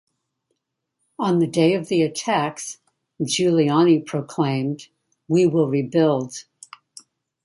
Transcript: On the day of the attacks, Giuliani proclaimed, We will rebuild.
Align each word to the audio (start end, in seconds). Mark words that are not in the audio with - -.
On 1.19 1.37
the 1.37 1.45
day 1.45 1.75
of 1.75 1.87
the 1.87 2.01
attacks, 2.01 2.79
Giuliani 3.21 4.03
proclaimed, 4.03 4.87
We 5.27 5.45
will 5.45 5.67
rebuild. 5.67 6.45